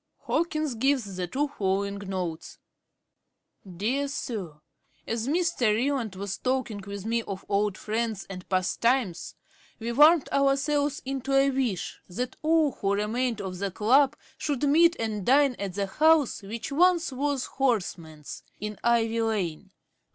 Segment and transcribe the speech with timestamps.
[0.25, 2.57] (Page 253.) Hawkins gives the two following notes:
[3.71, 4.53] 'DEAR SIR,
[5.07, 5.75] 'As Mr.
[5.75, 9.35] Ryland was talking with me of old friends and past times,
[9.77, 14.95] we warmed ourselves into a wish, that all who remained of the club should meet
[14.99, 19.71] and dine at the house which once was Horseman's, in Ivy lane.